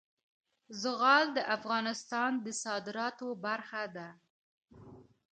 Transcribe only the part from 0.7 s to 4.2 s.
زغال د افغانستان د صادراتو برخه ده.